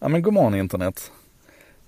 Ja 0.00 0.08
men 0.08 0.22
god 0.22 0.34
morgon 0.34 0.54
internet. 0.54 1.10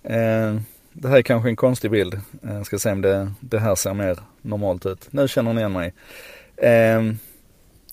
Eh, 0.03 0.57
det 0.93 1.09
här 1.09 1.17
är 1.17 1.23
kanske 1.23 1.49
en 1.49 1.57
konstig 1.57 1.91
bild. 1.91 2.15
Eh, 2.15 2.55
jag 2.55 2.67
ska 2.67 2.79
se 2.79 2.93
om 2.93 3.01
det, 3.01 3.33
det 3.41 3.59
här 3.59 3.75
ser 3.75 3.95
mer 3.95 4.19
normalt 4.43 4.87
ut. 4.87 5.09
Nu 5.11 5.29
känner 5.29 5.53
ni 5.53 5.61
igen 5.61 5.73
mig. 5.73 5.93
Eh, 6.57 7.03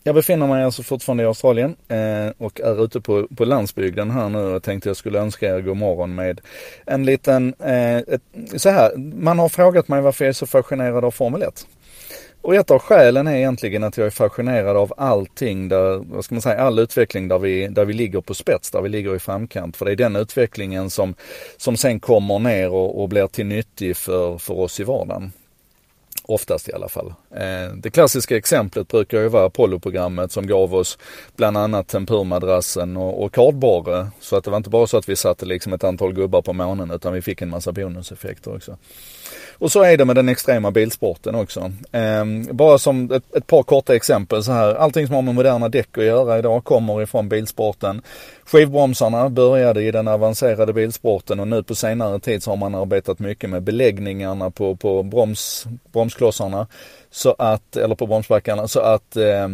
jag 0.04 0.16
befinner 0.16 0.48
mig 0.48 0.64
alltså 0.64 0.84
fortfarande 0.84 1.24
i 1.24 1.26
Australien 1.26 1.76
eh, 1.88 2.30
och 2.38 2.62
är 2.62 2.84
ute 2.84 3.02
på, 3.02 3.28
på 3.38 3.46
landsbygden 3.46 4.12
här 4.12 4.30
nu 4.30 4.40
och 4.40 4.64
tänkte 4.64 4.90
jag 4.90 4.98
skulle 4.98 5.20
önska 5.20 5.56
er 5.56 5.62
god 5.62 5.78
morgon 5.78 6.16
med 6.16 6.42
en 6.86 7.06
liten, 7.06 7.54
eh, 7.60 7.98
ett, 7.98 8.22
så 8.56 8.70
här, 8.70 8.98
man 8.98 9.40
har 9.40 9.50
frågat 9.50 9.88
mig 9.88 10.02
varför 10.02 10.26
jag 10.26 10.30
är 10.30 10.34
så 10.34 10.46
fascinerad 10.46 11.06
av 11.06 11.12
Formel 11.12 11.42
1. 11.42 11.68
Och 12.48 12.56
ett 12.56 12.72
av 12.72 12.80
skälen 12.80 13.28
är 13.28 13.36
egentligen 13.36 13.84
att 13.84 13.98
jag 13.98 14.08
är 14.08 14.12
fascinerad 14.12 14.78
av 14.78 14.94
allting 14.98 15.70
där, 15.70 15.98
vad 15.98 16.26
ska 16.26 16.36
man 16.36 16.42
säga, 16.42 16.62
all 16.62 16.80
utveckling 16.80 17.28
där 17.28 17.40
vi, 17.40 17.68
där 17.68 17.86
vi 17.86 17.94
ligger 17.94 18.22
på 18.22 18.34
spets, 18.34 18.72
där 18.72 18.82
vi 18.82 18.90
ligger 18.90 19.16
i 19.16 19.20
framkant. 19.20 19.78
För 19.78 19.86
det 19.86 19.92
är 19.92 19.96
den 19.96 20.16
utvecklingen 20.16 20.90
som, 20.90 21.16
som 21.58 21.78
sen 21.78 22.00
kommer 22.00 22.40
ner 22.40 22.70
och, 22.70 23.02
och 23.02 23.10
blir 23.10 23.28
till 23.28 23.46
nyttig 23.46 23.98
för, 23.98 24.38
för 24.38 24.54
oss 24.54 24.80
i 24.80 24.84
vardagen. 24.84 25.32
Oftast 26.30 26.70
i 26.70 26.74
alla 26.74 26.90
fall. 26.90 27.14
Eh, 27.36 27.74
det 27.76 27.90
klassiska 27.90 28.38
exemplet 28.38 28.88
brukar 28.88 29.22
ju 29.22 29.28
vara 29.28 29.46
Apollo-programmet 29.46 30.32
som 30.32 30.48
gav 30.48 30.76
oss 30.76 30.98
bland 31.36 31.58
annat 31.58 31.88
tempurmadrassen 31.88 32.98
och, 32.98 33.24
och 33.24 33.34
kardborre. 33.34 34.08
Så 34.20 34.36
att 34.36 34.44
det 34.44 34.52
var 34.52 34.58
inte 34.58 34.70
bara 34.70 34.88
så 34.88 34.98
att 34.98 35.10
vi 35.10 35.16
satte 35.16 35.46
liksom 35.46 35.74
ett 35.74 35.84
antal 35.84 36.14
gubbar 36.14 36.42
på 36.42 36.54
månen 36.54 36.92
utan 36.92 37.14
vi 37.14 37.22
fick 37.22 37.42
en 37.42 37.50
massa 37.50 37.72
bonuseffekter 37.72 38.56
också. 38.56 38.78
Och 39.60 39.72
så 39.72 39.84
är 39.84 39.98
det 39.98 40.06
med 40.06 40.16
den 40.16 40.30
extrema 40.30 40.72
bilsporten 40.72 41.36
också. 41.36 41.72
Ehm, 41.92 42.48
bara 42.52 42.78
som 42.78 43.12
ett, 43.12 43.36
ett, 43.36 43.48
par 43.48 43.64
korta 43.64 43.96
exempel 43.96 44.44
så 44.44 44.52
här. 44.52 44.76
Allting 44.76 45.08
som 45.08 45.16
har 45.16 45.22
med 45.22 45.36
moderna 45.36 45.70
däck 45.70 45.98
att 45.98 46.04
göra 46.04 46.40
idag 46.40 46.64
kommer 46.64 47.02
ifrån 47.02 47.30
bilsporten. 47.30 48.02
Skivbromsarna 48.46 49.30
började 49.30 49.84
i 49.84 49.92
den 49.92 50.08
avancerade 50.08 50.74
bilsporten 50.74 51.40
och 51.40 51.48
nu 51.48 51.64
på 51.64 51.76
senare 51.76 52.20
tid 52.20 52.44
så 52.44 52.52
har 52.52 52.58
man 52.58 52.76
arbetat 52.76 53.20
mycket 53.20 53.50
med 53.50 53.64
beläggningarna 53.64 54.52
på, 54.52 54.76
på 54.76 55.04
broms, 55.04 55.68
bromsklossarna. 56.18 56.68
Så 57.10 57.36
att, 57.38 57.76
eller 57.76 57.96
på 57.96 58.08
bromsbackarna, 58.08 58.68
så 58.68 58.80
att 58.80 59.16
eh, 59.16 59.48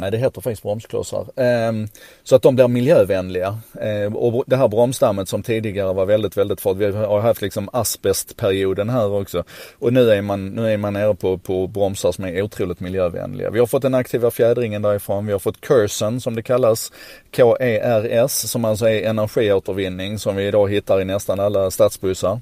Nej, 0.00 0.10
det 0.10 0.18
heter 0.18 0.40
faktiskt 0.40 0.62
bromsklossar. 0.62 1.26
Ehm, 1.36 1.88
så 2.22 2.36
att 2.36 2.42
de 2.42 2.54
blir 2.54 2.68
miljövänliga. 2.68 3.58
Ehm, 3.80 4.16
och 4.16 4.44
det 4.46 4.56
här 4.56 4.68
bromsdammet 4.68 5.28
som 5.28 5.42
tidigare 5.42 5.92
var 5.92 6.06
väldigt, 6.06 6.36
väldigt 6.36 6.60
farligt. 6.60 6.94
Vi 6.94 6.98
har 6.98 7.20
haft 7.20 7.42
liksom 7.42 7.68
asbestperioden 7.72 8.90
här 8.90 9.12
också. 9.12 9.44
Och 9.78 9.92
nu 9.92 10.10
är 10.10 10.22
man, 10.22 10.48
nu 10.48 10.72
är 10.72 10.76
man 10.76 10.92
nere 10.92 11.14
på, 11.14 11.38
på 11.38 11.66
bromsar 11.66 12.12
som 12.12 12.24
är 12.24 12.42
otroligt 12.42 12.80
miljövänliga. 12.80 13.50
Vi 13.50 13.58
har 13.58 13.66
fått 13.66 13.82
den 13.82 13.94
aktiva 13.94 14.30
fjädringen 14.30 14.82
därifrån. 14.82 15.26
Vi 15.26 15.32
har 15.32 15.38
fått 15.38 15.66
Kersen, 15.66 16.20
som 16.20 16.34
det 16.34 16.42
kallas. 16.42 16.92
K-E-R-S, 17.36 18.50
som 18.50 18.64
alltså 18.64 18.88
är 18.88 19.08
energiåtervinning 19.08 20.18
som 20.18 20.36
vi 20.36 20.46
idag 20.46 20.70
hittar 20.70 21.00
i 21.00 21.04
nästan 21.04 21.40
alla 21.40 21.70
stadsbussar. 21.70 22.40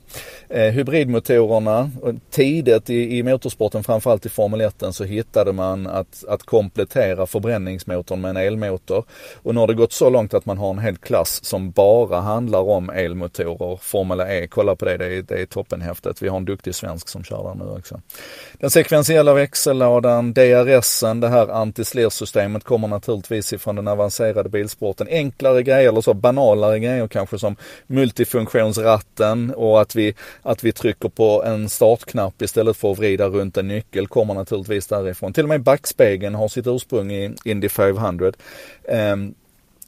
Ehm, 0.48 0.74
hybridmotorerna, 0.74 1.90
tidigt 2.30 2.90
i, 2.90 3.18
i 3.18 3.22
motorsporten, 3.22 3.84
framförallt 3.84 4.26
i 4.26 4.28
Formel 4.28 4.60
1, 4.60 4.84
så 4.92 5.04
hittade 5.04 5.52
man 5.52 5.86
att, 5.86 6.24
att 6.28 6.42
komplettera 6.42 7.26
för 7.26 7.41
förbränningsmotorn 7.42 8.20
med 8.20 8.30
en 8.30 8.36
elmotor. 8.36 9.04
Och 9.42 9.54
nu 9.54 9.60
har 9.60 9.66
det 9.66 9.74
gått 9.74 9.92
så 9.92 10.10
långt 10.10 10.34
att 10.34 10.46
man 10.46 10.58
har 10.58 10.70
en 10.70 10.78
hel 10.78 10.96
klass 10.96 11.44
som 11.44 11.70
bara 11.70 12.20
handlar 12.20 12.60
om 12.60 12.90
elmotorer. 12.90 13.76
Formula 13.82 14.28
E, 14.28 14.46
kolla 14.50 14.76
på 14.76 14.84
det, 14.84 14.96
det 14.96 15.06
är, 15.06 15.22
det 15.22 15.42
är 15.42 15.46
toppenhäftigt. 15.46 16.22
Vi 16.22 16.28
har 16.28 16.36
en 16.36 16.44
duktig 16.44 16.74
svensk 16.74 17.08
som 17.08 17.24
kör 17.24 17.42
där 17.44 17.64
nu 17.64 17.70
också. 17.70 18.00
Den 18.52 18.70
sekventiella 18.70 19.34
växellådan, 19.34 20.32
DRSen, 20.32 21.20
det 21.20 21.28
här 21.28 21.48
antislirsystemet 21.48 22.64
kommer 22.64 22.88
naturligtvis 22.88 23.52
ifrån 23.52 23.76
den 23.76 23.88
avancerade 23.88 24.48
bilsporten. 24.48 25.08
Enklare 25.10 25.62
grejer, 25.62 25.88
eller 25.88 26.00
så 26.00 26.14
banalare 26.14 26.78
grejer 26.78 27.08
kanske 27.08 27.38
som 27.38 27.56
multifunktionsratten 27.86 29.54
och 29.54 29.80
att 29.80 29.94
vi, 29.96 30.14
att 30.42 30.64
vi 30.64 30.72
trycker 30.72 31.08
på 31.08 31.42
en 31.44 31.68
startknapp 31.68 32.42
istället 32.42 32.76
för 32.76 32.92
att 32.92 32.98
vrida 32.98 33.28
runt 33.28 33.56
en 33.56 33.68
nyckel 33.68 34.06
kommer 34.06 34.34
naturligtvis 34.34 34.86
därifrån. 34.86 35.32
Till 35.32 35.44
och 35.44 35.48
med 35.48 35.62
backspegeln 35.62 36.34
har 36.34 36.48
sitt 36.48 36.66
ursprung 36.66 37.12
i 37.12 37.31
Indy 37.44 37.68
500. 37.68 38.36
Um, 38.88 39.34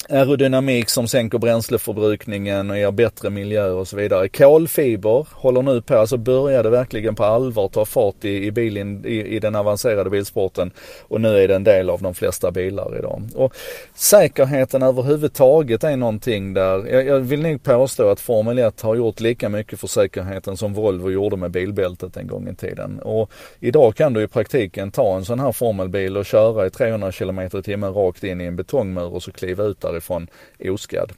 aerodynamik 0.08 0.88
som 0.88 1.08
sänker 1.08 1.38
bränsleförbrukningen 1.38 2.70
och 2.70 2.78
ger 2.78 2.90
bättre 2.90 3.30
miljö 3.30 3.70
och 3.70 3.88
så 3.88 3.96
vidare. 3.96 4.28
Kolfiber 4.28 5.26
håller 5.32 5.62
nu 5.62 5.82
på, 5.82 5.96
alltså 5.96 6.16
började 6.16 6.70
verkligen 6.70 7.14
på 7.14 7.24
allvar 7.24 7.68
ta 7.68 7.84
fart 7.84 8.24
i, 8.24 8.46
i, 8.46 8.50
bilen, 8.50 9.04
i, 9.06 9.36
i 9.36 9.38
den 9.38 9.54
avancerade 9.54 10.10
bilsporten 10.10 10.70
och 11.08 11.20
nu 11.20 11.38
är 11.38 11.48
det 11.48 11.54
en 11.54 11.64
del 11.64 11.90
av 11.90 12.02
de 12.02 12.14
flesta 12.14 12.50
bilar 12.50 12.98
idag. 12.98 13.22
Och 13.34 13.54
säkerheten 13.94 14.82
överhuvudtaget 14.82 15.84
är 15.84 15.96
någonting 15.96 16.54
där, 16.54 16.86
jag, 16.92 17.06
jag 17.06 17.20
vill 17.20 17.42
nog 17.42 17.62
påstå 17.62 18.10
att 18.10 18.20
Formel 18.20 18.58
1 18.58 18.80
har 18.80 18.94
gjort 18.94 19.20
lika 19.20 19.48
mycket 19.48 19.80
för 19.80 19.86
säkerheten 19.86 20.56
som 20.56 20.74
Volvo 20.74 21.10
gjorde 21.10 21.36
med 21.36 21.50
bilbältet 21.50 22.16
en 22.16 22.26
gång 22.26 22.48
i 22.48 22.54
tiden. 22.54 22.98
Och 22.98 23.30
idag 23.60 23.96
kan 23.96 24.12
du 24.12 24.22
i 24.22 24.28
praktiken 24.28 24.90
ta 24.90 25.16
en 25.16 25.24
sån 25.24 25.40
här 25.40 25.52
formelbil 25.52 26.16
och 26.16 26.26
köra 26.26 26.66
i 26.66 26.70
300 26.70 27.12
km 27.12 27.38
i 27.38 27.62
timmen 27.62 27.94
rakt 27.94 28.24
in 28.24 28.40
i 28.40 28.44
en 28.44 28.56
betongmur 28.56 29.14
och 29.14 29.22
så 29.22 29.32
kliva 29.32 29.64
ut 29.64 29.80
där 29.80 29.93
därifrån 29.94 30.26
oskadd. 30.58 31.12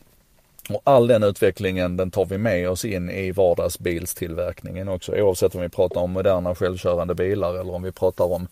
Och 0.69 0.81
all 0.85 1.07
den 1.07 1.23
utvecklingen 1.23 1.97
den 1.97 2.11
tar 2.11 2.25
vi 2.25 2.39
med 2.39 2.71
oss 2.71 2.85
in 2.85 3.11
i 3.11 3.33
vardagsbilstillverkningen 3.33 4.89
också 4.89 5.13
oavsett 5.13 5.55
om 5.55 5.61
vi 5.61 5.69
pratar 5.69 6.01
om 6.01 6.11
moderna 6.11 6.55
självkörande 6.55 7.15
bilar 7.15 7.61
eller 7.61 7.75
om 7.75 7.83
vi 7.83 7.93
pratar 7.93 8.25
om, 8.33 8.49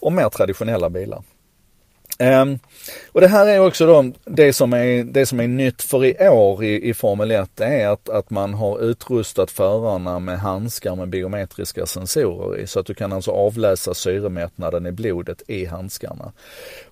om 0.00 0.14
mer 0.14 0.28
traditionella 0.28 0.90
bilar. 0.90 1.22
Um, 2.18 2.58
och 3.12 3.20
det 3.20 3.28
här 3.28 3.46
är 3.46 3.58
också 3.66 3.86
då 3.86 4.12
det 4.24 4.52
som 4.52 4.72
är, 4.72 5.04
det 5.04 5.26
som 5.26 5.40
är 5.40 5.48
nytt 5.48 5.82
för 5.82 6.04
i 6.04 6.28
år 6.28 6.64
i, 6.64 6.88
i 6.88 6.94
Formel 6.94 7.30
1, 7.30 7.50
det 7.54 7.64
är 7.64 7.88
att, 7.88 8.08
att 8.08 8.30
man 8.30 8.54
har 8.54 8.80
utrustat 8.80 9.50
förarna 9.50 10.18
med 10.18 10.38
handskar 10.38 10.96
med 10.96 11.08
biometriska 11.08 11.86
sensorer 11.86 12.58
i, 12.58 12.66
så 12.66 12.80
att 12.80 12.86
du 12.86 12.94
kan 12.94 13.12
alltså 13.12 13.30
avläsa 13.30 13.94
syremättnaden 13.94 14.86
i 14.86 14.92
blodet 14.92 15.42
i 15.46 15.64
handskarna. 15.64 16.32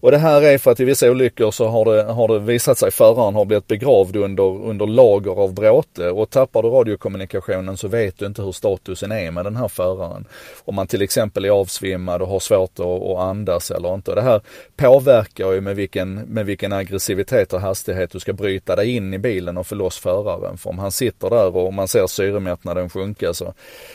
Och 0.00 0.10
det 0.10 0.18
här 0.18 0.42
är 0.42 0.58
för 0.58 0.70
att 0.70 0.80
i 0.80 0.84
vissa 0.84 1.10
olyckor 1.10 1.50
så 1.50 1.68
har 1.68 1.84
det, 1.84 2.12
har 2.12 2.28
det 2.28 2.38
visat 2.38 2.78
sig 2.78 2.90
föraren 2.90 3.34
har 3.34 3.44
blivit 3.44 3.66
begravd 3.66 4.16
under, 4.16 4.64
under 4.64 4.86
lager 4.86 5.40
av 5.40 5.54
bråte 5.54 6.10
och 6.10 6.30
tappar 6.30 6.62
du 6.62 6.68
radiokommunikationen 6.68 7.76
så 7.76 7.88
vet 7.88 8.18
du 8.18 8.26
inte 8.26 8.42
hur 8.42 8.52
statusen 8.52 9.12
är 9.12 9.30
med 9.30 9.44
den 9.44 9.56
här 9.56 9.68
föraren. 9.68 10.24
Om 10.64 10.74
man 10.74 10.86
till 10.86 11.02
exempel 11.02 11.44
är 11.44 11.50
avsvimmad 11.50 12.22
och 12.22 12.28
har 12.28 12.40
svårt 12.40 12.78
att, 12.78 12.86
att 12.86 13.18
andas 13.18 13.70
eller 13.70 13.94
inte. 13.94 14.10
Och 14.10 14.16
det 14.16 14.22
här 14.22 14.40
påverkar 14.76 15.11
påverkar 15.12 15.52
ju 15.52 15.60
med 15.60 15.76
vilken, 15.76 16.14
med 16.14 16.46
vilken 16.46 16.72
aggressivitet 16.72 17.52
och 17.52 17.60
hastighet 17.60 18.10
du 18.10 18.20
ska 18.20 18.32
bryta 18.32 18.76
dig 18.76 18.96
in 18.96 19.14
i 19.14 19.18
bilen 19.18 19.56
och 19.56 19.66
få 19.66 19.74
loss 19.74 19.98
föraren. 19.98 20.58
För 20.58 20.70
om 20.70 20.78
han 20.78 20.92
sitter 20.92 21.30
där 21.30 21.56
och 21.56 21.74
man 21.74 21.88
ser 21.88 22.06
syremättnaden 22.06 22.90
sjunka 22.90 23.34
så, 23.34 23.54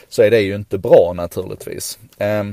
så 0.10 0.22
är 0.22 0.32
det 0.32 0.42
ju 0.42 0.56
inte 0.56 0.78
bra 0.78 1.14
naturligtvis. 1.16 2.00
Eh, 2.18 2.44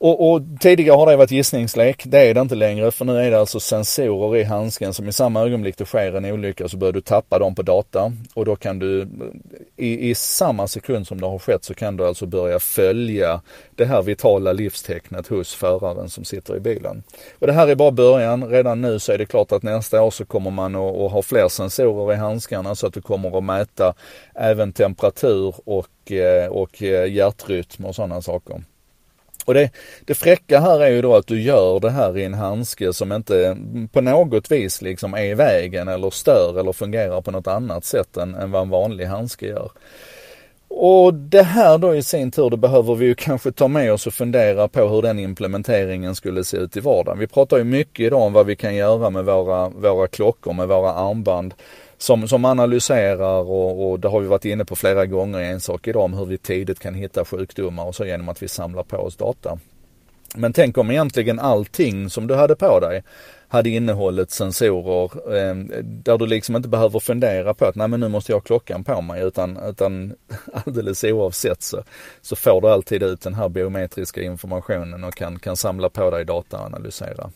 och, 0.00 0.30
och, 0.30 0.42
tidigare 0.60 0.96
har 0.96 1.06
det 1.06 1.16
varit 1.16 1.30
gissningslek. 1.30 2.02
Det 2.06 2.18
är 2.18 2.34
det 2.34 2.40
inte 2.40 2.54
längre 2.54 2.90
för 2.90 3.04
nu 3.04 3.18
är 3.18 3.30
det 3.30 3.40
alltså 3.40 3.60
sensorer 3.60 4.40
i 4.40 4.44
handsken 4.44 4.94
som 4.94 5.08
i 5.08 5.12
samma 5.12 5.42
ögonblick 5.42 5.76
det 5.76 5.84
sker 5.84 6.16
en 6.16 6.24
olycka 6.24 6.68
så 6.68 6.76
börjar 6.76 6.92
du 6.92 7.00
tappa 7.00 7.38
dem 7.38 7.54
på 7.54 7.62
data 7.62 8.12
och 8.34 8.44
då 8.44 8.56
kan 8.56 8.78
du 8.78 9.08
i, 9.76 10.10
i 10.10 10.14
samma 10.14 10.68
sekund 10.68 11.06
som 11.06 11.20
det 11.20 11.26
har 11.26 11.38
skett 11.38 11.64
så 11.64 11.74
kan 11.74 11.96
du 11.96 12.06
alltså 12.06 12.26
börja 12.26 12.58
följa 12.58 13.40
det 13.74 13.84
här 13.84 14.02
vitala 14.02 14.52
livstecknet 14.52 15.26
hos 15.26 15.54
föraren 15.54 16.08
som 16.08 16.24
sitter 16.24 16.56
i 16.56 16.60
bilen. 16.60 17.02
Och 17.38 17.46
det 17.46 17.52
här 17.52 17.68
är 17.68 17.74
bara 17.74 17.90
början. 17.90 18.48
Redan 18.48 18.80
nu 18.80 18.98
så 18.98 19.12
är 19.12 19.18
det 19.18 19.26
klart 19.26 19.52
att 19.52 19.62
nästa 19.62 20.02
år 20.02 20.10
så 20.10 20.24
kommer 20.24 20.50
man 20.50 20.74
att, 20.74 20.96
att 20.96 21.12
ha 21.12 21.22
fler 21.22 21.48
sensorer 21.48 22.14
i 22.14 22.16
handskarna 22.16 22.74
så 22.74 22.86
att 22.86 22.94
du 22.94 23.00
kommer 23.00 23.38
att 23.38 23.44
mäta 23.44 23.94
även 24.34 24.72
temperatur 24.72 25.54
och, 25.64 26.12
eh, 26.12 26.48
och 26.48 26.82
eh, 26.82 27.12
hjärtrytm 27.12 27.84
och 27.84 27.94
sådana 27.94 28.22
saker. 28.22 28.62
Och 29.48 29.54
det, 29.54 29.70
det 30.04 30.14
fräcka 30.14 30.60
här 30.60 30.80
är 30.80 30.88
ju 30.88 31.02
då 31.02 31.16
att 31.16 31.26
du 31.26 31.42
gör 31.42 31.80
det 31.80 31.90
här 31.90 32.18
i 32.18 32.24
en 32.24 32.34
handske 32.34 32.92
som 32.92 33.12
inte 33.12 33.56
på 33.92 34.00
något 34.00 34.50
vis 34.50 34.82
liksom 34.82 35.14
är 35.14 35.24
i 35.24 35.34
vägen 35.34 35.88
eller 35.88 36.10
stör 36.10 36.60
eller 36.60 36.72
fungerar 36.72 37.20
på 37.20 37.30
något 37.30 37.46
annat 37.46 37.84
sätt 37.84 38.16
än, 38.16 38.34
än 38.34 38.50
vad 38.50 38.62
en 38.62 38.70
vanlig 38.70 39.04
handske 39.04 39.46
gör. 39.46 39.70
Och 40.68 41.14
det 41.14 41.42
här 41.42 41.78
då 41.78 41.94
i 41.94 42.02
sin 42.02 42.30
tur, 42.30 42.50
det 42.50 42.56
behöver 42.56 42.94
vi 42.94 43.06
ju 43.06 43.14
kanske 43.14 43.52
ta 43.52 43.68
med 43.68 43.92
oss 43.92 44.06
och 44.06 44.14
fundera 44.14 44.68
på 44.68 44.88
hur 44.88 45.02
den 45.02 45.18
implementeringen 45.18 46.14
skulle 46.14 46.44
se 46.44 46.56
ut 46.56 46.76
i 46.76 46.80
vardagen. 46.80 47.18
Vi 47.18 47.26
pratar 47.26 47.56
ju 47.56 47.64
mycket 47.64 48.06
idag 48.06 48.22
om 48.22 48.32
vad 48.32 48.46
vi 48.46 48.56
kan 48.56 48.74
göra 48.74 49.10
med 49.10 49.24
våra, 49.24 49.68
våra 49.68 50.08
klockor, 50.08 50.52
med 50.52 50.68
våra 50.68 50.92
armband 50.92 51.54
som, 51.98 52.28
som 52.28 52.44
analyserar 52.44 53.40
och, 53.40 53.90
och 53.90 54.00
det 54.00 54.08
har 54.08 54.20
vi 54.20 54.26
varit 54.26 54.44
inne 54.44 54.64
på 54.64 54.76
flera 54.76 55.06
gånger 55.06 55.40
i 55.40 55.46
en 55.46 55.60
sak 55.60 55.88
idag 55.88 56.02
om 56.02 56.14
hur 56.14 56.26
vi 56.26 56.38
tidigt 56.38 56.78
kan 56.78 56.94
hitta 56.94 57.24
sjukdomar 57.24 57.84
och 57.84 57.94
så 57.94 58.04
genom 58.04 58.28
att 58.28 58.42
vi 58.42 58.48
samlar 58.48 58.82
på 58.82 58.96
oss 58.96 59.16
data. 59.16 59.58
Men 60.34 60.52
tänk 60.52 60.78
om 60.78 60.90
egentligen 60.90 61.38
allting 61.38 62.10
som 62.10 62.26
du 62.26 62.34
hade 62.34 62.56
på 62.56 62.80
dig 62.80 63.02
hade 63.48 63.70
innehållit 63.70 64.30
sensorer 64.30 65.36
eh, 65.36 65.54
där 65.82 66.18
du 66.18 66.26
liksom 66.26 66.56
inte 66.56 66.68
behöver 66.68 67.00
fundera 67.00 67.54
på 67.54 67.64
att 67.64 67.74
nej 67.74 67.88
men 67.88 68.00
nu 68.00 68.08
måste 68.08 68.32
jag 68.32 68.36
ha 68.36 68.40
klockan 68.40 68.84
på 68.84 69.00
mig 69.00 69.22
utan, 69.22 69.56
utan 69.56 70.14
alldeles 70.52 71.04
oavsett 71.04 71.62
så, 71.62 71.82
så 72.22 72.36
får 72.36 72.60
du 72.60 72.68
alltid 72.68 73.02
ut 73.02 73.20
den 73.20 73.34
här 73.34 73.48
biometriska 73.48 74.22
informationen 74.22 75.04
och 75.04 75.14
kan, 75.14 75.38
kan 75.38 75.56
samla 75.56 75.88
på 75.88 76.10
dig 76.10 76.24
data 76.24 76.58
och 76.58 76.66
analysera. 76.66 77.30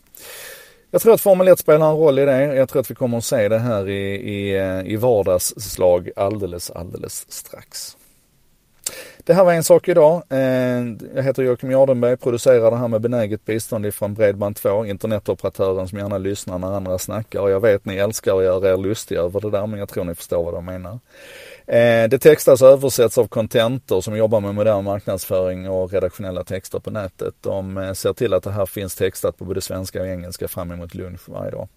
Jag 0.94 1.02
tror 1.02 1.14
att 1.14 1.20
Formel 1.20 1.48
1 1.48 1.58
spelar 1.58 1.90
en 1.90 1.96
roll 1.96 2.18
i 2.18 2.24
det. 2.24 2.54
Jag 2.54 2.68
tror 2.68 2.80
att 2.80 2.90
vi 2.90 2.94
kommer 2.94 3.18
att 3.18 3.24
se 3.24 3.48
det 3.48 3.58
här 3.58 3.88
i, 3.88 4.14
i, 4.14 4.58
eh, 4.58 4.92
i 4.92 4.96
vardagsslag 4.96 6.10
alldeles, 6.16 6.70
alldeles 6.70 7.32
strax. 7.32 7.96
Det 9.24 9.34
här 9.34 9.44
var 9.44 9.52
en 9.52 9.64
sak 9.64 9.88
idag. 9.88 10.22
Eh, 10.28 10.38
jag 11.14 11.22
heter 11.22 11.42
Joakim 11.42 11.70
Jardenberg, 11.70 12.16
producerar 12.16 12.70
det 12.70 12.76
här 12.76 12.88
med 12.88 13.00
benäget 13.00 13.44
bistånd 13.44 13.86
ifrån 13.86 14.16
Bredband2, 14.16 14.86
internetoperatören 14.86 15.88
som 15.88 15.98
gärna 15.98 16.18
lyssnar 16.18 16.58
när 16.58 16.76
andra 16.76 16.98
snackar. 16.98 17.48
Jag 17.48 17.60
vet 17.60 17.84
ni 17.84 17.96
älskar 17.96 18.38
att 18.38 18.44
göra 18.44 18.72
er 18.72 18.76
lustiga 18.76 19.20
över 19.20 19.40
det 19.40 19.50
där, 19.50 19.66
men 19.66 19.78
jag 19.78 19.88
tror 19.88 20.04
ni 20.04 20.14
förstår 20.14 20.44
vad 20.44 20.54
jag 20.54 20.64
menar. 20.64 20.98
Eh, 21.66 22.08
det 22.08 22.18
textas 22.18 22.62
och 22.62 22.68
översätts 22.68 23.18
av 23.18 23.26
Contentor 23.26 24.00
som 24.00 24.16
jobbar 24.16 24.40
med 24.40 24.54
modern 24.54 24.84
marknadsföring 24.84 25.68
och 25.70 25.92
redaktionella 25.92 26.44
texter 26.44 26.78
på 26.78 26.90
nätet. 26.90 27.34
De 27.40 27.78
eh, 27.78 27.92
ser 27.92 28.12
till 28.12 28.34
att 28.34 28.42
det 28.42 28.50
här 28.52 28.66
finns 28.66 28.94
textat 28.94 29.38
på 29.38 29.44
både 29.44 29.60
svenska 29.60 30.00
och 30.00 30.06
engelska 30.06 30.48
fram 30.48 30.70
emot 30.70 30.94
lunch 30.94 31.28
varje 31.28 31.50
dag. 31.50 31.68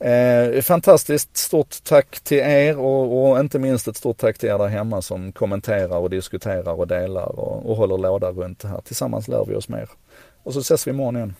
Eh, 0.00 0.60
fantastiskt 0.62 1.36
stort 1.36 1.84
tack 1.84 2.20
till 2.20 2.38
er 2.38 2.78
och, 2.78 3.30
och, 3.30 3.40
inte 3.40 3.58
minst 3.58 3.88
ett 3.88 3.96
stort 3.96 4.16
tack 4.16 4.38
till 4.38 4.48
er 4.48 4.58
där 4.58 4.66
hemma 4.66 5.02
som 5.02 5.32
kommenterar 5.32 5.96
och 5.96 6.10
diskuterar 6.10 6.72
och 6.72 6.86
delar 6.86 7.38
och, 7.38 7.70
och 7.70 7.76
håller 7.76 7.98
låda 7.98 8.30
runt 8.30 8.58
det 8.58 8.68
här. 8.68 8.80
Tillsammans 8.80 9.28
lär 9.28 9.44
vi 9.44 9.54
oss 9.54 9.68
mer. 9.68 9.88
Och 10.42 10.52
så 10.52 10.60
ses 10.60 10.86
vi 10.86 10.90
imorgon 10.90 11.16
igen. 11.16 11.34